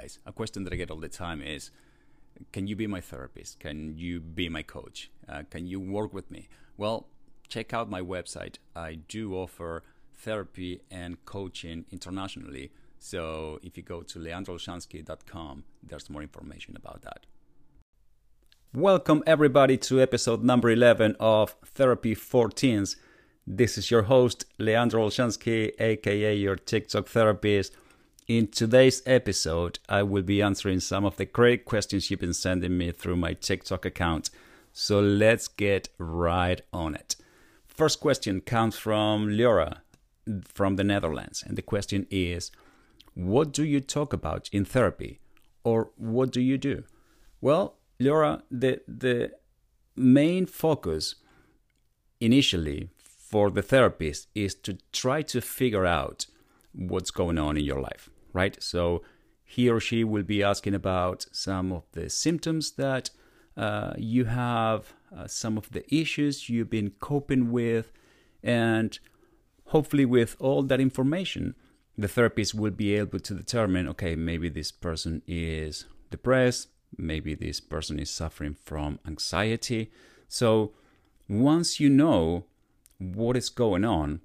guys, 0.00 0.18
a 0.26 0.32
question 0.32 0.64
that 0.64 0.72
I 0.72 0.76
get 0.76 0.90
all 0.90 0.98
the 1.08 1.08
time 1.08 1.40
is, 1.40 1.70
can 2.52 2.66
you 2.66 2.74
be 2.74 2.88
my 2.88 3.00
therapist? 3.00 3.60
Can 3.60 3.96
you 3.96 4.20
be 4.20 4.48
my 4.48 4.62
coach? 4.62 5.08
Uh, 5.28 5.42
can 5.48 5.68
you 5.68 5.78
work 5.78 6.12
with 6.12 6.32
me? 6.32 6.48
Well, 6.76 7.06
check 7.48 7.72
out 7.72 7.88
my 7.88 8.00
website. 8.00 8.56
I 8.74 8.96
do 9.16 9.34
offer 9.34 9.84
therapy 10.12 10.80
and 10.90 11.24
coaching 11.24 11.84
internationally. 11.92 12.72
So 12.98 13.60
if 13.62 13.76
you 13.76 13.84
go 13.84 14.02
to 14.02 14.18
leandrolshansky.com, 14.18 15.62
there's 15.88 16.10
more 16.10 16.22
information 16.22 16.74
about 16.76 17.02
that. 17.02 17.26
Welcome, 18.74 19.22
everybody, 19.28 19.76
to 19.86 20.00
episode 20.00 20.42
number 20.42 20.70
11 20.70 21.14
of 21.20 21.54
Therapy 21.64 22.14
for 22.16 22.48
Teens. 22.48 22.96
This 23.46 23.78
is 23.78 23.92
your 23.92 24.02
host, 24.02 24.44
Leandro 24.58 25.06
Olshansky, 25.06 25.70
aka 25.78 26.34
your 26.34 26.56
TikTok 26.56 27.06
therapist. 27.06 27.76
In 28.26 28.46
today's 28.46 29.02
episode, 29.04 29.80
I 29.86 30.02
will 30.02 30.22
be 30.22 30.40
answering 30.40 30.80
some 30.80 31.04
of 31.04 31.16
the 31.16 31.26
great 31.26 31.66
questions 31.66 32.10
you've 32.10 32.20
been 32.20 32.32
sending 32.32 32.78
me 32.78 32.90
through 32.90 33.16
my 33.16 33.34
TikTok 33.34 33.84
account. 33.84 34.30
So 34.72 34.98
let's 34.98 35.46
get 35.46 35.90
right 35.98 36.62
on 36.72 36.94
it. 36.94 37.16
First 37.66 38.00
question 38.00 38.40
comes 38.40 38.78
from 38.78 39.36
Laura 39.36 39.82
from 40.46 40.76
the 40.76 40.84
Netherlands, 40.84 41.44
and 41.46 41.58
the 41.58 41.60
question 41.60 42.06
is 42.10 42.50
What 43.12 43.52
do 43.52 43.62
you 43.62 43.82
talk 43.82 44.14
about 44.14 44.48
in 44.52 44.64
therapy? 44.64 45.20
Or 45.62 45.90
what 45.96 46.32
do 46.32 46.40
you 46.40 46.56
do? 46.56 46.84
Well, 47.42 47.76
Laura, 48.00 48.42
the, 48.50 48.80
the 48.88 49.32
main 49.96 50.46
focus 50.46 51.16
initially 52.22 52.88
for 52.96 53.50
the 53.50 53.60
therapist 53.60 54.28
is 54.34 54.54
to 54.54 54.78
try 54.92 55.20
to 55.20 55.42
figure 55.42 55.84
out 55.84 56.24
what's 56.74 57.10
going 57.10 57.38
on 57.38 57.56
in 57.56 57.64
your 57.64 57.80
life, 57.80 58.10
right? 58.34 58.62
So 58.62 59.02
he 59.44 59.70
or 59.70 59.80
she 59.80 60.04
will 60.04 60.24
be 60.24 60.42
asking 60.42 60.74
about 60.74 61.24
some 61.32 61.72
of 61.72 61.84
the 61.92 62.10
symptoms 62.10 62.72
that 62.72 63.08
uh, 63.56 63.94
you 63.96 64.26
have, 64.26 64.92
uh, 65.16 65.26
some 65.26 65.56
of 65.56 65.70
the 65.70 65.84
issues 65.94 66.50
you've 66.50 66.70
been 66.70 66.90
coping 66.98 67.52
with, 67.52 67.92
and 68.42 68.98
hopefully, 69.66 70.04
with 70.04 70.36
all 70.40 70.62
that 70.64 70.80
information, 70.80 71.54
the 71.96 72.08
therapist 72.08 72.54
will 72.54 72.72
be 72.72 72.94
able 72.94 73.20
to 73.20 73.34
determine 73.34 73.88
okay, 73.88 74.16
maybe 74.16 74.48
this 74.48 74.72
person 74.72 75.22
is 75.26 75.86
depressed, 76.10 76.68
maybe 76.98 77.34
this 77.34 77.60
person 77.60 77.98
is 77.98 78.10
suffering 78.10 78.56
from 78.64 78.98
anxiety. 79.06 79.92
So, 80.28 80.72
once 81.28 81.78
you 81.78 81.88
know 81.88 82.46
what 82.98 83.36
is 83.36 83.48
going 83.48 83.84
on, 83.84 84.20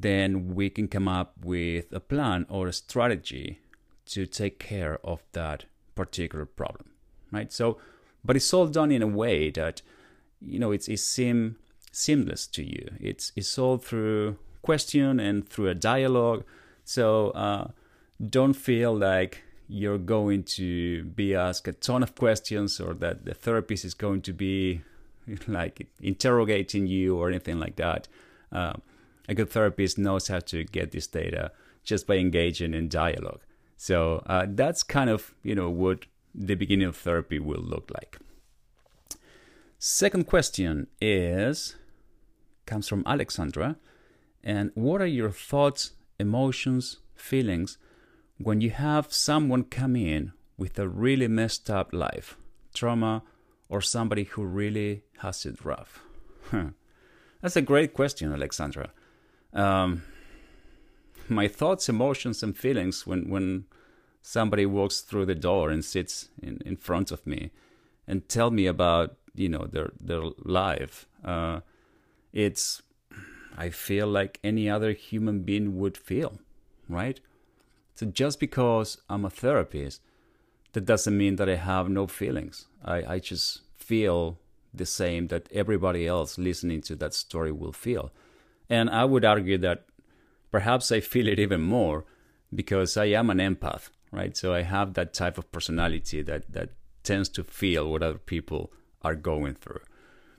then 0.00 0.54
we 0.54 0.70
can 0.70 0.88
come 0.88 1.06
up 1.06 1.34
with 1.44 1.92
a 1.92 2.00
plan 2.00 2.46
or 2.48 2.66
a 2.66 2.72
strategy 2.72 3.58
to 4.06 4.24
take 4.24 4.58
care 4.58 4.98
of 5.04 5.22
that 5.32 5.66
particular 5.94 6.46
problem, 6.46 6.88
right? 7.30 7.52
So, 7.52 7.76
but 8.24 8.34
it's 8.34 8.54
all 8.54 8.66
done 8.66 8.90
in 8.90 9.02
a 9.02 9.06
way 9.06 9.50
that 9.50 9.82
you 10.40 10.58
know 10.58 10.72
it's, 10.72 10.88
it's 10.88 11.02
seem 11.02 11.56
seamless 11.90 12.46
to 12.48 12.64
you. 12.64 12.88
It's 13.00 13.32
it's 13.36 13.58
all 13.58 13.76
through 13.76 14.38
question 14.62 15.20
and 15.20 15.46
through 15.46 15.68
a 15.68 15.74
dialogue. 15.74 16.44
So 16.84 17.30
uh, 17.30 17.68
don't 18.30 18.54
feel 18.54 18.96
like 18.96 19.42
you're 19.68 19.98
going 19.98 20.44
to 20.44 21.04
be 21.04 21.34
asked 21.34 21.68
a 21.68 21.72
ton 21.72 22.02
of 22.02 22.14
questions 22.14 22.80
or 22.80 22.94
that 22.94 23.26
the 23.26 23.34
therapist 23.34 23.84
is 23.84 23.94
going 23.94 24.22
to 24.22 24.32
be 24.32 24.80
like 25.46 25.88
interrogating 26.00 26.86
you 26.86 27.18
or 27.18 27.28
anything 27.28 27.60
like 27.60 27.76
that. 27.76 28.08
Uh, 28.50 28.74
a 29.28 29.34
good 29.34 29.50
therapist 29.50 29.98
knows 29.98 30.28
how 30.28 30.40
to 30.40 30.64
get 30.64 30.92
this 30.92 31.06
data 31.06 31.52
just 31.84 32.06
by 32.06 32.16
engaging 32.16 32.74
in 32.74 32.88
dialogue. 32.88 33.40
So 33.76 34.22
uh, 34.26 34.46
that's 34.48 34.82
kind 34.82 35.10
of 35.10 35.34
you 35.42 35.54
know 35.54 35.70
what 35.70 36.06
the 36.34 36.54
beginning 36.54 36.86
of 36.86 36.96
therapy 36.96 37.38
will 37.38 37.60
look 37.60 37.90
like. 37.92 38.18
Second 39.78 40.26
question 40.26 40.86
is 41.00 41.76
comes 42.66 42.88
from 42.88 43.02
Alexandra, 43.06 43.76
and 44.44 44.70
what 44.74 45.00
are 45.00 45.06
your 45.06 45.30
thoughts, 45.30 45.92
emotions, 46.20 46.98
feelings 47.14 47.78
when 48.38 48.60
you 48.60 48.70
have 48.70 49.12
someone 49.12 49.64
come 49.64 49.96
in 49.96 50.32
with 50.56 50.78
a 50.78 50.88
really 50.88 51.28
messed 51.28 51.68
up 51.68 51.92
life, 51.92 52.36
trauma, 52.74 53.22
or 53.68 53.80
somebody 53.80 54.24
who 54.24 54.44
really 54.44 55.02
has 55.18 55.44
it 55.44 55.64
rough? 55.64 56.00
That's 57.40 57.56
a 57.56 57.62
great 57.62 57.94
question, 57.94 58.32
Alexandra. 58.32 58.90
Um, 59.52 60.02
my 61.28 61.48
thoughts, 61.48 61.88
emotions, 61.88 62.42
and 62.42 62.56
feelings 62.56 63.06
when, 63.06 63.28
when 63.28 63.64
somebody 64.22 64.66
walks 64.66 65.00
through 65.00 65.26
the 65.26 65.34
door 65.34 65.70
and 65.70 65.84
sits 65.84 66.28
in, 66.42 66.60
in 66.64 66.76
front 66.76 67.10
of 67.10 67.26
me 67.26 67.50
and 68.06 68.28
tell 68.28 68.50
me 68.50 68.66
about 68.66 69.16
you 69.34 69.48
know 69.48 69.66
their 69.70 69.92
their 70.00 70.22
life. 70.38 71.06
Uh, 71.24 71.60
it's 72.32 72.82
I 73.56 73.70
feel 73.70 74.06
like 74.06 74.38
any 74.42 74.68
other 74.68 74.92
human 74.92 75.42
being 75.42 75.78
would 75.78 75.96
feel, 75.96 76.38
right? 76.88 77.20
So 77.94 78.06
just 78.06 78.40
because 78.40 78.98
I'm 79.08 79.24
a 79.24 79.30
therapist, 79.30 80.00
that 80.72 80.86
doesn't 80.86 81.16
mean 81.16 81.36
that 81.36 81.48
I 81.48 81.56
have 81.56 81.88
no 81.88 82.06
feelings. 82.06 82.66
I, 82.84 83.14
I 83.14 83.18
just 83.18 83.60
feel 83.76 84.38
the 84.72 84.86
same 84.86 85.28
that 85.28 85.52
everybody 85.52 86.06
else 86.06 86.38
listening 86.38 86.80
to 86.82 86.96
that 86.96 87.12
story 87.12 87.52
will 87.52 87.72
feel. 87.72 88.10
And 88.72 88.88
I 88.88 89.04
would 89.04 89.22
argue 89.22 89.58
that 89.58 89.84
perhaps 90.50 90.90
I 90.90 91.00
feel 91.00 91.28
it 91.28 91.38
even 91.38 91.60
more 91.60 92.06
because 92.54 92.96
I 92.96 93.04
am 93.20 93.28
an 93.28 93.36
empath, 93.36 93.90
right? 94.10 94.34
So 94.34 94.54
I 94.54 94.62
have 94.62 94.94
that 94.94 95.12
type 95.12 95.36
of 95.36 95.52
personality 95.52 96.22
that, 96.22 96.50
that 96.50 96.70
tends 97.02 97.28
to 97.30 97.44
feel 97.44 97.90
what 97.90 98.02
other 98.02 98.16
people 98.16 98.72
are 99.02 99.14
going 99.14 99.56
through. 99.56 99.82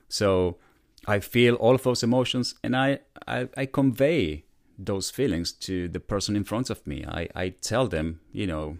So 0.08 0.58
I 1.06 1.20
feel 1.20 1.54
all 1.54 1.76
of 1.76 1.84
those 1.84 2.02
emotions 2.02 2.56
and 2.64 2.76
I, 2.76 2.98
I, 3.28 3.48
I 3.56 3.66
convey 3.66 4.46
those 4.76 5.10
feelings 5.10 5.52
to 5.52 5.86
the 5.86 6.00
person 6.00 6.34
in 6.34 6.42
front 6.42 6.70
of 6.70 6.84
me. 6.84 7.04
I, 7.06 7.28
I 7.36 7.48
tell 7.50 7.86
them, 7.86 8.18
you 8.32 8.48
know, 8.48 8.78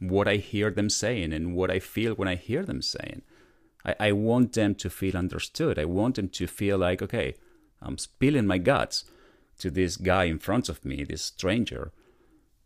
what 0.00 0.26
I 0.26 0.36
hear 0.36 0.70
them 0.70 0.88
saying 0.88 1.34
and 1.34 1.54
what 1.54 1.70
I 1.70 1.78
feel 1.78 2.14
when 2.14 2.28
I 2.28 2.36
hear 2.36 2.64
them 2.64 2.80
saying. 2.80 3.20
I, 3.84 3.94
I 4.00 4.12
want 4.12 4.54
them 4.54 4.74
to 4.76 4.88
feel 4.88 5.14
understood. 5.14 5.78
I 5.78 5.84
want 5.84 6.14
them 6.14 6.30
to 6.30 6.46
feel 6.46 6.78
like, 6.78 7.02
okay, 7.02 7.34
I'm 7.82 7.98
spilling 7.98 8.46
my 8.46 8.58
guts 8.58 9.04
to 9.58 9.70
this 9.70 9.96
guy 9.96 10.24
in 10.24 10.38
front 10.38 10.68
of 10.68 10.84
me, 10.84 11.04
this 11.04 11.22
stranger, 11.22 11.92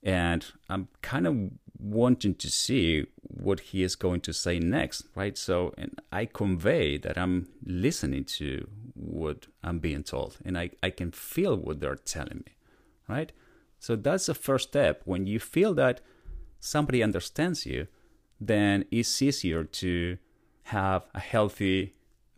and 0.03 0.45
I'm 0.69 0.89
kind 1.03 1.27
of 1.27 1.37
wanting 1.79 2.35
to 2.35 2.51
see 2.51 3.07
what 3.21 3.61
he 3.61 3.83
is 3.83 3.97
going 3.97 4.21
to 4.21 4.33
say 4.33 4.59
next, 4.59 5.05
right? 5.15 5.37
So, 5.37 5.73
and 5.79 6.01
I 6.13 6.27
convey 6.27 6.99
that 6.99 7.17
I'm 7.17 7.49
listening 7.65 8.25
to 8.25 8.67
what 8.95 9.47
I'm 9.63 9.79
being 9.79 10.03
told, 10.03 10.39
and 10.45 10.59
I, 10.59 10.71
I 10.83 10.91
can 10.91 11.11
feel 11.11 11.57
what 11.57 11.81
they're 11.81 11.97
telling 11.97 12.43
me, 12.47 12.55
right? 13.09 13.33
So 13.79 13.97
that's 13.97 14.27
the 14.27 14.35
first 14.35 14.69
step. 14.69 15.03
When 15.05 15.27
you 15.27 15.39
feel 15.41 15.75
that 15.75 16.01
somebody 16.61 17.03
understands 17.03 17.65
you, 17.65 17.87
then 18.41 18.85
it's 18.91 19.21
easier 19.23 19.65
to 19.65 20.19
have 20.65 21.07
a 21.15 21.21
healthy, 21.21 21.95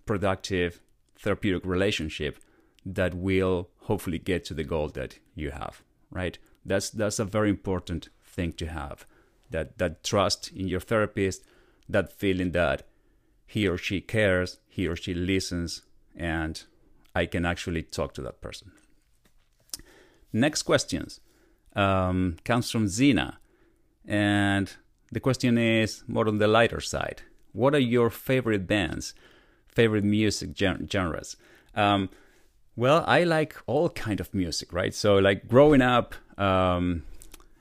productive, 0.06 0.80
therapeutic 1.18 1.64
relationship 1.64 2.38
that 2.84 3.14
will 3.14 3.68
hopefully 3.82 4.18
get 4.18 4.44
to 4.44 4.54
the 4.54 4.64
goal 4.64 4.88
that 4.88 5.18
you 5.34 5.50
have, 5.50 5.82
right? 6.10 6.38
That's 6.64 6.90
that's 6.90 7.18
a 7.18 7.24
very 7.24 7.50
important 7.50 8.08
thing 8.24 8.52
to 8.54 8.66
have. 8.66 9.06
That 9.50 9.78
that 9.78 10.04
trust 10.04 10.50
in 10.52 10.68
your 10.68 10.80
therapist, 10.80 11.44
that 11.88 12.12
feeling 12.12 12.52
that 12.52 12.86
he 13.46 13.68
or 13.68 13.76
she 13.76 14.00
cares, 14.00 14.58
he 14.68 14.86
or 14.86 14.96
she 14.96 15.14
listens, 15.14 15.82
and 16.16 16.62
I 17.14 17.26
can 17.26 17.44
actually 17.44 17.82
talk 17.82 18.14
to 18.14 18.22
that 18.22 18.40
person. 18.40 18.72
Next 20.32 20.62
questions 20.62 21.20
um, 21.76 22.36
comes 22.44 22.70
from 22.70 22.88
Zena, 22.88 23.38
and 24.06 24.72
the 25.10 25.20
question 25.20 25.58
is 25.58 26.02
more 26.08 26.26
on 26.26 26.38
the 26.38 26.48
lighter 26.48 26.80
side. 26.80 27.22
What 27.52 27.74
are 27.74 27.78
your 27.78 28.08
favorite 28.08 28.66
bands, 28.66 29.12
favorite 29.68 30.04
music 30.04 30.54
gen- 30.54 30.88
genres? 30.90 31.36
Um, 31.74 32.08
well, 32.76 33.04
I 33.06 33.24
like 33.24 33.56
all 33.66 33.88
kind 33.90 34.20
of 34.20 34.32
music, 34.34 34.72
right? 34.72 34.94
So, 34.94 35.16
like 35.16 35.48
growing 35.48 35.82
up, 35.82 36.14
um, 36.38 37.04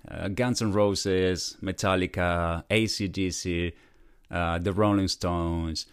uh, 0.08 0.30
Guns 0.30 0.62
N' 0.62 0.72
Roses, 0.72 1.58
Metallica, 1.62 2.64
AC/DC, 2.70 3.74
uh, 4.30 4.58
the 4.60 4.74
Rolling 4.74 5.08
Stones, 5.08 5.86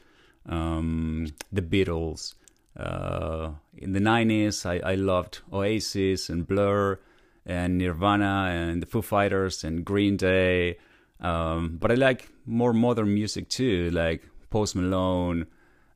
um, 0.46 1.28
the 1.52 1.62
Beatles. 1.62 2.34
Uh, 2.76 3.50
in 3.76 3.92
the 3.92 4.00
90s, 4.00 4.64
I, 4.64 4.92
I 4.92 4.94
loved 4.94 5.40
Oasis 5.52 6.28
and 6.28 6.46
Blur 6.46 6.98
and 7.44 7.78
Nirvana 7.78 8.50
and 8.52 8.80
the 8.80 8.86
Foo 8.86 9.02
Fighters 9.02 9.64
and 9.64 9.84
Green 9.84 10.16
Day. 10.16 10.78
Um, 11.20 11.76
but 11.80 11.90
I 11.90 11.94
like 11.94 12.28
more 12.46 12.72
modern 12.72 13.12
music 13.12 13.48
too, 13.48 13.90
like 13.90 14.22
Post 14.50 14.76
Malone, 14.76 15.46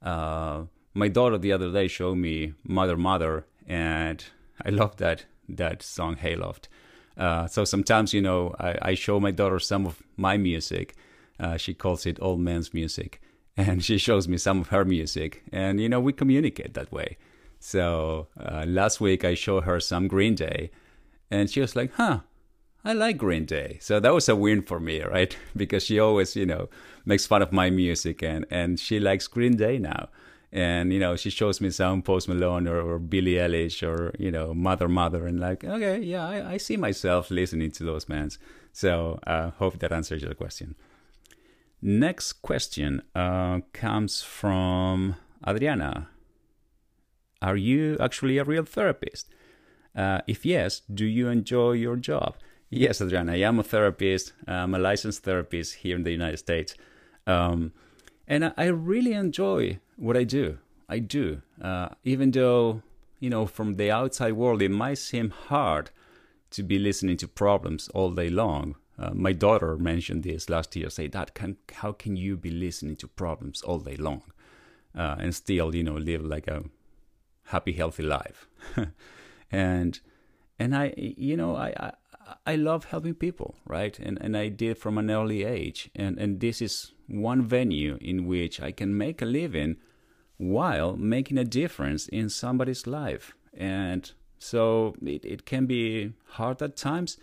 uh, 0.02 0.62
my 0.94 1.08
daughter 1.08 1.38
the 1.38 1.52
other 1.52 1.70
day 1.70 1.88
showed 1.88 2.16
me 2.16 2.54
Mother 2.64 2.96
Mother, 2.96 3.46
and 3.66 4.24
I 4.64 4.70
love 4.70 4.96
that 4.96 5.26
that 5.48 5.82
song 5.82 6.16
Hayloft. 6.16 6.68
Uh, 7.16 7.46
so 7.46 7.64
sometimes, 7.64 8.14
you 8.14 8.22
know, 8.22 8.54
I, 8.58 8.76
I, 8.82 8.94
show 8.94 9.20
my 9.20 9.30
daughter 9.30 9.58
some 9.58 9.84
of 9.84 10.02
my 10.16 10.36
music. 10.38 10.94
Uh, 11.38 11.56
she 11.56 11.74
calls 11.74 12.06
it 12.06 12.18
old 12.20 12.40
man's 12.40 12.72
music. 12.72 13.20
And 13.54 13.84
she 13.84 13.98
shows 13.98 14.28
me 14.28 14.38
some 14.38 14.62
of 14.62 14.68
her 14.68 14.82
music. 14.82 15.42
And, 15.52 15.78
you 15.78 15.86
know, 15.86 16.00
we 16.00 16.14
communicate 16.14 16.72
that 16.72 16.90
way. 16.90 17.18
So 17.58 18.28
uh, 18.40 18.64
last 18.66 18.98
week 18.98 19.26
I 19.26 19.34
showed 19.34 19.64
her 19.64 19.78
some 19.78 20.08
Green 20.08 20.34
Day. 20.34 20.70
And 21.30 21.50
she 21.50 21.60
was 21.60 21.76
like, 21.76 21.92
huh, 21.96 22.20
I 22.82 22.94
like 22.94 23.18
Green 23.18 23.44
Day. 23.44 23.76
So 23.82 24.00
that 24.00 24.14
was 24.14 24.26
a 24.30 24.34
win 24.34 24.62
for 24.62 24.80
me, 24.80 25.02
right? 25.02 25.36
Because 25.54 25.84
she 25.84 26.00
always, 26.00 26.34
you 26.34 26.46
know, 26.46 26.70
makes 27.04 27.26
fun 27.26 27.42
of 27.42 27.52
my 27.52 27.68
music 27.68 28.22
and, 28.22 28.46
and 28.50 28.80
she 28.80 28.98
likes 28.98 29.26
Green 29.26 29.56
Day 29.56 29.76
now. 29.76 30.08
And, 30.52 30.92
you 30.92 31.00
know, 31.00 31.16
she 31.16 31.30
shows 31.30 31.62
me 31.62 31.70
some 31.70 32.02
Post 32.02 32.28
Malone 32.28 32.68
or, 32.68 32.78
or 32.80 32.98
Billie 32.98 33.34
Eilish 33.34 33.82
or, 33.82 34.14
you 34.18 34.30
know, 34.30 34.52
Mother 34.52 34.86
Mother 34.86 35.26
and 35.26 35.40
like, 35.40 35.64
okay, 35.64 35.98
yeah, 35.98 36.28
I, 36.28 36.52
I 36.52 36.56
see 36.58 36.76
myself 36.76 37.30
listening 37.30 37.70
to 37.72 37.84
those 37.84 38.04
bands. 38.04 38.38
So 38.72 39.18
I 39.26 39.32
uh, 39.32 39.50
hope 39.52 39.78
that 39.78 39.92
answers 39.92 40.22
your 40.22 40.34
question. 40.34 40.74
Next 41.80 42.34
question 42.34 43.02
uh, 43.14 43.60
comes 43.72 44.22
from 44.22 45.16
Adriana. 45.46 46.08
Are 47.40 47.56
you 47.56 47.96
actually 47.98 48.38
a 48.38 48.44
real 48.44 48.64
therapist? 48.64 49.28
Uh, 49.96 50.20
if 50.26 50.44
yes, 50.44 50.80
do 50.80 51.06
you 51.06 51.28
enjoy 51.28 51.72
your 51.72 51.96
job? 51.96 52.36
Yes, 52.70 53.00
Adriana, 53.00 53.32
I 53.32 53.40
am 53.40 53.58
a 53.58 53.62
therapist. 53.62 54.32
I'm 54.46 54.74
a 54.74 54.78
licensed 54.78 55.24
therapist 55.24 55.76
here 55.76 55.96
in 55.96 56.04
the 56.04 56.12
United 56.12 56.38
States. 56.38 56.74
Um, 57.26 57.72
and 58.26 58.52
I, 58.56 58.66
really 58.66 59.12
enjoy 59.12 59.78
what 60.02 60.16
I 60.16 60.24
do. 60.24 60.58
I 60.88 60.98
do. 60.98 61.42
Uh, 61.60 61.90
even 62.04 62.32
though, 62.32 62.82
you 63.20 63.30
know, 63.30 63.46
from 63.46 63.74
the 63.74 63.90
outside 63.90 64.32
world, 64.32 64.60
it 64.60 64.70
might 64.70 64.98
seem 64.98 65.30
hard 65.30 65.90
to 66.50 66.62
be 66.62 66.78
listening 66.78 67.16
to 67.18 67.28
problems 67.28 67.88
all 67.94 68.10
day 68.10 68.28
long. 68.28 68.74
Uh, 68.98 69.10
my 69.14 69.32
daughter 69.32 69.76
mentioned 69.78 70.24
this 70.24 70.50
last 70.50 70.74
year. 70.74 70.90
Say, 70.90 71.06
Dad, 71.06 71.34
can, 71.34 71.56
how 71.74 71.92
can 71.92 72.16
you 72.16 72.36
be 72.36 72.50
listening 72.50 72.96
to 72.96 73.08
problems 73.08 73.62
all 73.62 73.78
day 73.78 73.96
long 73.96 74.22
uh, 74.94 75.16
and 75.18 75.34
still, 75.34 75.74
you 75.74 75.84
know, 75.84 75.96
live 75.96 76.24
like 76.24 76.48
a 76.48 76.64
happy, 77.44 77.72
healthy 77.72 78.02
life? 78.02 78.48
and 79.50 80.00
and 80.58 80.76
I, 80.76 80.94
you 80.96 81.36
know, 81.36 81.56
I, 81.56 81.92
I 82.44 82.56
love 82.56 82.86
helping 82.86 83.14
people, 83.14 83.54
right? 83.66 83.98
And 83.98 84.18
and 84.20 84.36
I 84.36 84.48
did 84.48 84.78
from 84.78 84.98
an 84.98 85.10
early 85.10 85.44
age. 85.44 85.90
And 85.94 86.18
and 86.18 86.40
this 86.40 86.60
is 86.60 86.92
one 87.06 87.42
venue 87.42 87.98
in 88.00 88.26
which 88.26 88.60
I 88.60 88.72
can 88.72 88.96
make 88.96 89.22
a 89.22 89.26
living 89.26 89.76
while 90.42 90.96
making 90.96 91.38
a 91.38 91.44
difference 91.44 92.08
in 92.08 92.28
somebody's 92.28 92.86
life. 92.86 93.34
And 93.56 94.10
so 94.38 94.96
it, 95.00 95.24
it 95.24 95.46
can 95.46 95.66
be 95.66 96.14
hard 96.30 96.60
at 96.60 96.76
times, 96.76 97.16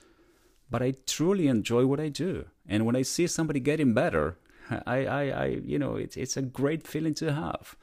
but 0.72 0.82
I 0.82 0.94
truly 1.06 1.48
enjoy 1.48 1.86
what 1.86 2.00
I 2.00 2.08
do. 2.08 2.46
And 2.66 2.86
when 2.86 2.96
I 2.96 3.02
see 3.02 3.28
somebody 3.28 3.60
getting 3.60 3.94
better, 3.94 4.38
I, 4.86 5.06
I, 5.06 5.24
I 5.30 5.46
you 5.66 5.78
know, 5.78 5.96
it's 5.96 6.16
it's 6.16 6.38
a 6.38 6.42
great 6.42 6.88
feeling 6.88 7.14
to 7.16 7.34
have. 7.34 7.76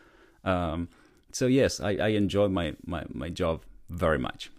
Um, 0.42 0.88
so 1.32 1.46
yes, 1.46 1.80
I, 1.80 1.96
I 1.96 2.08
enjoy 2.08 2.48
my, 2.48 2.74
my, 2.86 3.04
my 3.12 3.28
job 3.28 3.62
very 3.90 4.18
much. 4.18 4.50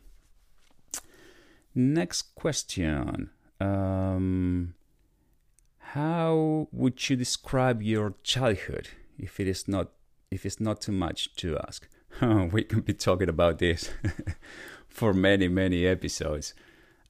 Next 1.73 2.35
question. 2.35 3.31
Um, 3.59 4.75
how 5.79 6.67
would 6.71 7.09
you 7.09 7.15
describe 7.15 7.81
your 7.81 8.13
childhood 8.21 8.89
if 9.17 9.39
it 9.39 9.47
is 9.47 9.67
not 9.67 9.89
if 10.31 10.45
it's 10.45 10.59
not 10.59 10.81
too 10.81 10.91
much 10.91 11.35
to 11.35 11.57
ask? 11.67 11.87
we 12.51 12.63
can 12.63 12.81
be 12.81 12.93
talking 12.93 13.29
about 13.29 13.59
this 13.59 13.89
for 14.89 15.13
many 15.13 15.47
many 15.47 15.85
episodes. 15.85 16.53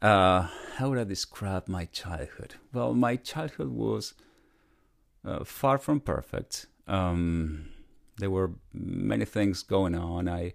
Uh, 0.02 0.48
how 0.76 0.90
would 0.90 1.00
I 1.00 1.04
describe 1.04 1.68
my 1.68 1.86
childhood? 1.86 2.56
Well, 2.72 2.94
my 2.94 3.16
childhood 3.16 3.70
was 3.70 4.14
uh, 5.26 5.44
far 5.44 5.78
from 5.78 6.00
perfect. 6.00 6.68
Um, 6.88 7.70
there 8.18 8.30
were 8.30 8.52
many 8.74 9.26
things 9.26 9.64
going 9.64 9.96
on. 9.96 10.28
I 10.28 10.54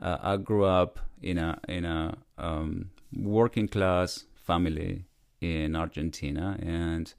uh, 0.00 0.18
I 0.20 0.36
grew 0.36 0.64
up 0.64 0.98
in 1.20 1.38
a 1.38 1.58
in 1.68 1.84
a 1.84 2.18
um, 2.38 2.90
working 3.12 3.68
class 3.68 4.24
family 4.34 5.04
in 5.40 5.76
Argentina, 5.76 6.58
and 6.60 7.12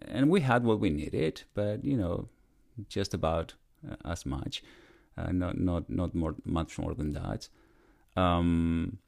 and 0.00 0.30
we 0.30 0.40
had 0.40 0.64
what 0.64 0.80
we 0.80 0.90
needed, 0.90 1.42
but 1.54 1.84
you 1.84 1.96
know, 1.96 2.28
just 2.88 3.14
about 3.14 3.54
as 4.04 4.26
much, 4.26 4.62
uh, 5.16 5.32
not 5.32 5.58
not 5.58 5.88
not 5.90 6.14
more 6.14 6.34
much 6.44 6.78
more 6.78 6.94
than 6.94 7.12
that. 7.12 7.48
Um, 8.16 8.98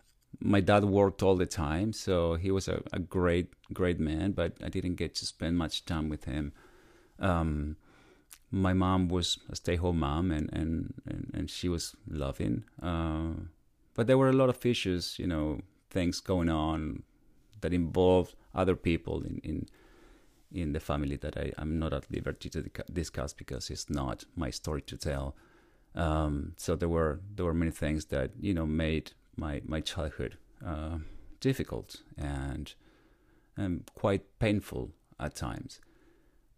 my 0.40 0.60
dad 0.60 0.84
worked 0.84 1.22
all 1.22 1.36
the 1.36 1.46
time, 1.46 1.92
so 1.92 2.34
he 2.34 2.50
was 2.50 2.68
a, 2.68 2.82
a, 2.92 2.98
great 2.98 3.52
great 3.72 4.00
man, 4.00 4.32
but 4.32 4.56
I 4.64 4.68
didn't 4.68 4.96
get 4.96 5.14
to 5.16 5.26
spend 5.26 5.56
much 5.56 5.84
time 5.84 6.08
with 6.08 6.24
him. 6.24 6.52
Um, 7.20 7.76
my 8.50 8.72
mom 8.72 9.08
was 9.08 9.38
a 9.50 9.56
stay-home 9.56 10.00
mom, 10.00 10.30
and 10.30 10.50
and 10.52 10.94
and, 11.06 11.30
and 11.34 11.50
she 11.50 11.68
was 11.68 11.94
loving. 12.08 12.64
Uh, 12.82 13.44
but 13.94 14.06
there 14.06 14.18
were 14.18 14.30
a 14.30 14.32
lot 14.32 14.48
of 14.48 14.64
issues, 14.66 15.18
you 15.18 15.26
know, 15.26 15.60
things 15.90 16.20
going 16.20 16.48
on 16.48 17.02
that 17.60 17.72
involved 17.72 18.34
other 18.54 18.76
people 18.76 19.22
in 19.22 19.40
in 19.44 19.66
in 20.54 20.72
the 20.72 20.80
family 20.80 21.16
that 21.16 21.36
I, 21.36 21.52
am 21.58 21.78
not 21.78 21.92
at 21.92 22.10
liberty 22.10 22.48
to 22.50 22.62
discuss 22.92 23.32
because 23.32 23.70
it's 23.70 23.90
not 23.90 24.24
my 24.36 24.50
story 24.50 24.82
to 24.82 24.96
tell. 24.96 25.34
Um, 25.94 26.54
so 26.56 26.76
there 26.76 26.88
were 26.88 27.20
there 27.34 27.44
were 27.44 27.54
many 27.54 27.70
things 27.70 28.06
that 28.06 28.30
you 28.40 28.54
know 28.54 28.66
made 28.66 29.12
my 29.36 29.62
my 29.64 29.80
childhood 29.80 30.38
uh, 30.64 30.98
difficult 31.40 32.02
and 32.16 32.74
and 33.56 33.90
quite 33.94 34.38
painful 34.38 34.90
at 35.20 35.34
times. 35.34 35.80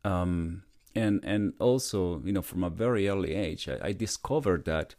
Um, 0.05 0.63
and 0.95 1.25
and 1.25 1.55
also 1.59 2.23
you 2.25 2.33
know 2.33 2.43
from 2.43 2.65
a 2.65 2.71
very 2.71 3.09
early 3.09 3.35
age, 3.35 3.69
I, 3.69 3.89
I 3.89 3.93
discovered 3.93 4.65
that 4.67 4.95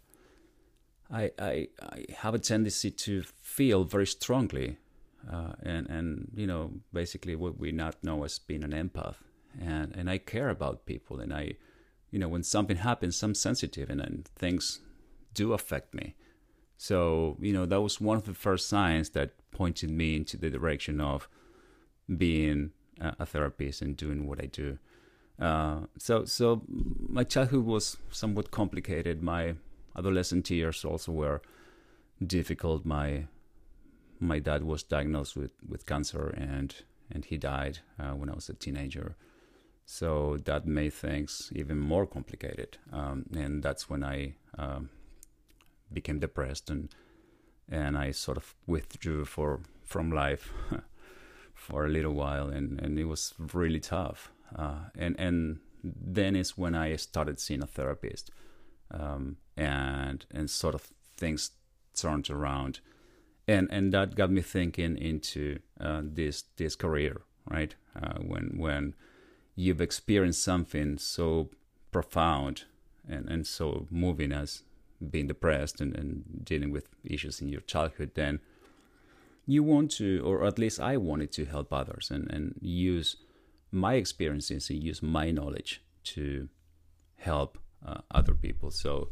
I, 1.11 1.31
I, 1.39 1.67
I 1.81 2.05
have 2.17 2.35
a 2.35 2.39
tendency 2.39 2.91
to 2.91 3.23
feel 3.41 3.83
very 3.85 4.07
strongly, 4.07 4.77
uh, 5.31 5.53
and 5.63 5.89
and 5.89 6.31
you 6.35 6.47
know 6.47 6.71
basically 6.93 7.35
what 7.35 7.59
we 7.59 7.71
not 7.71 8.03
know 8.03 8.23
as 8.23 8.39
being 8.39 8.63
an 8.63 8.71
empath, 8.71 9.15
and 9.59 9.95
and 9.95 10.09
I 10.09 10.17
care 10.17 10.49
about 10.49 10.85
people, 10.85 11.19
and 11.19 11.33
I, 11.33 11.53
you 12.11 12.19
know 12.19 12.27
when 12.27 12.43
something 12.43 12.77
happens, 12.77 13.21
I'm 13.23 13.35
sensitive, 13.35 13.89
and, 13.89 14.01
and 14.01 14.27
things 14.35 14.81
do 15.33 15.53
affect 15.53 15.93
me. 15.93 16.15
So 16.77 17.37
you 17.39 17.53
know 17.53 17.65
that 17.65 17.81
was 17.81 17.99
one 17.99 18.17
of 18.17 18.25
the 18.25 18.33
first 18.33 18.69
signs 18.69 19.09
that 19.11 19.31
pointed 19.51 19.89
me 19.89 20.15
into 20.15 20.37
the 20.37 20.49
direction 20.49 21.01
of 21.01 21.27
being 22.15 22.71
a, 23.01 23.15
a 23.19 23.25
therapist 23.25 23.81
and 23.81 23.97
doing 23.97 24.27
what 24.27 24.41
I 24.41 24.45
do. 24.45 24.77
Uh, 25.39 25.81
so 25.97 26.25
so 26.25 26.61
my 26.67 27.23
childhood 27.23 27.65
was 27.65 27.97
somewhat 28.09 28.51
complicated. 28.51 29.21
My 29.21 29.55
adolescent 29.97 30.49
years 30.49 30.85
also 30.85 31.11
were 31.11 31.41
difficult. 32.25 32.85
My 32.85 33.25
my 34.19 34.39
dad 34.39 34.63
was 34.63 34.83
diagnosed 34.83 35.35
with, 35.35 35.51
with 35.67 35.85
cancer 35.85 36.27
and 36.29 36.75
and 37.09 37.23
he 37.23 37.37
died 37.37 37.79
uh, 37.99 38.11
when 38.11 38.29
I 38.29 38.35
was 38.35 38.49
a 38.49 38.53
teenager. 38.53 39.15
So 39.85 40.37
that 40.43 40.67
made 40.67 40.91
things 40.91 41.49
even 41.55 41.79
more 41.79 42.05
complicated. 42.05 42.77
Um, 42.91 43.25
and 43.33 43.63
that's 43.63 43.89
when 43.89 44.03
I 44.03 44.35
um, 44.57 44.89
became 45.93 46.19
depressed 46.19 46.69
and 46.69 46.93
and 47.69 47.97
I 47.97 48.11
sort 48.11 48.37
of 48.37 48.55
withdrew 48.65 49.25
for 49.25 49.61
from 49.85 50.11
life 50.11 50.51
for 51.53 51.85
a 51.85 51.89
little 51.89 52.13
while, 52.13 52.49
and, 52.49 52.79
and 52.79 52.97
it 52.97 53.05
was 53.05 53.33
really 53.53 53.79
tough. 53.79 54.31
Uh, 54.55 54.89
and 54.95 55.19
and 55.19 55.59
then 55.83 56.35
is 56.35 56.57
when 56.57 56.75
I 56.75 56.95
started 56.95 57.39
seeing 57.39 57.61
a 57.61 57.67
therapist 57.67 58.31
um, 58.91 59.37
and 59.55 60.25
and 60.31 60.49
sort 60.49 60.75
of 60.75 60.87
things 61.17 61.51
turned 61.95 62.29
around, 62.29 62.79
and 63.47 63.67
and 63.71 63.93
that 63.93 64.15
got 64.15 64.29
me 64.31 64.41
thinking 64.41 64.97
into 64.97 65.59
uh, 65.79 66.01
this 66.03 66.43
this 66.57 66.75
career, 66.75 67.21
right? 67.49 67.75
Uh, 67.95 68.19
when 68.19 68.55
when 68.57 68.93
you've 69.55 69.81
experienced 69.81 70.43
something 70.43 70.97
so 70.97 71.49
profound 71.91 72.65
and, 73.09 73.27
and 73.29 73.47
so 73.47 73.87
moving 73.89 74.31
as 74.31 74.63
being 75.09 75.27
depressed 75.27 75.81
and, 75.81 75.95
and 75.95 76.43
dealing 76.43 76.71
with 76.71 76.89
issues 77.03 77.41
in 77.41 77.49
your 77.49 77.61
childhood, 77.61 78.11
then 78.15 78.39
you 79.47 79.63
want 79.63 79.91
to, 79.91 80.21
or 80.25 80.45
at 80.45 80.59
least 80.59 80.79
I 80.79 80.97
wanted 80.97 81.31
to 81.33 81.45
help 81.45 81.71
others 81.71 82.11
and, 82.11 82.29
and 82.29 82.55
use 82.61 83.15
my 83.71 83.93
experiences 83.95 84.69
and 84.69 84.83
use 84.83 85.01
my 85.01 85.31
knowledge 85.31 85.81
to 86.03 86.49
help 87.15 87.57
uh, 87.85 88.01
other 88.11 88.33
people. 88.33 88.71
So 88.71 89.09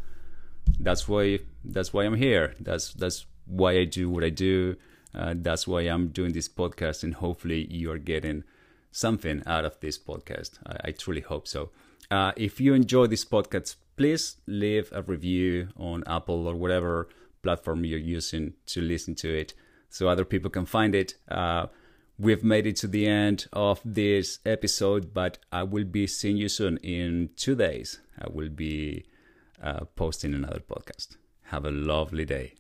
that's 0.80 1.08
why 1.08 1.40
that's 1.64 1.94
why 1.94 2.04
I'm 2.04 2.16
here. 2.16 2.54
That's 2.60 2.94
that's 2.94 3.26
why 3.46 3.74
I 3.78 3.86
do 3.86 4.10
what 4.10 4.24
I 4.24 4.30
do. 4.30 4.76
Uh, 5.14 5.34
that's 5.38 5.68
why 5.68 5.82
I'm 5.82 6.10
doing 6.10 6.34
this 6.34 6.50
podcast, 6.50 7.04
and 7.04 7.14
hopefully 7.14 7.68
you 7.70 7.92
are 7.92 7.98
getting 7.98 8.44
something 8.92 9.44
out 9.46 9.66
of 9.66 9.80
this 9.80 9.98
podcast. 9.98 10.60
I, 10.66 10.90
I 10.90 10.92
truly 10.92 11.22
hope 11.22 11.48
so. 11.48 11.70
Uh, 12.12 12.34
if 12.36 12.60
you 12.60 12.74
enjoy 12.74 13.08
this 13.08 13.26
podcast, 13.26 13.76
please 13.98 14.38
leave 14.46 14.92
a 14.92 15.02
review 15.02 15.70
on 15.78 16.04
Apple 16.06 16.48
or 16.48 16.56
whatever 16.56 17.08
platform 17.42 17.86
you're 17.86 18.00
using 18.00 18.54
to 18.68 18.82
listen 18.82 19.16
to 19.16 19.30
it. 19.34 19.54
so 19.90 20.10
other 20.10 20.26
people 20.26 20.52
can 20.52 20.66
find 20.66 20.94
it. 20.94 21.16
Uh, 21.30 21.68
we've 22.20 22.44
made 22.44 22.68
it 22.68 22.76
to 22.76 22.88
the 22.88 23.08
end 23.08 23.48
of 23.54 23.80
this 23.86 24.40
episode, 24.46 25.14
but 25.14 25.38
I 25.52 25.64
will 25.64 25.86
be 25.86 26.06
seeing 26.08 26.38
you 26.38 26.50
soon. 26.50 26.78
In 26.78 27.30
two 27.38 27.56
days, 27.56 28.00
I 28.20 28.28
will 28.30 28.50
be 28.50 29.06
uh, 29.64 29.86
posting 29.96 30.34
another 30.34 30.60
podcast. 30.60 31.16
Have 31.44 31.64
a 31.66 31.72
lovely 31.72 32.26
day. 32.26 32.56